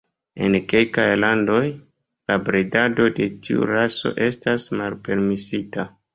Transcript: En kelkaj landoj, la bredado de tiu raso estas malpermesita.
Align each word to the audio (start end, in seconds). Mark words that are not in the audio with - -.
En 0.43 0.55
kelkaj 0.69 1.03
landoj, 1.23 1.59
la 2.31 2.39
bredado 2.47 3.07
de 3.21 3.29
tiu 3.49 3.69
raso 3.75 4.15
estas 4.31 4.69
malpermesita. 4.83 5.89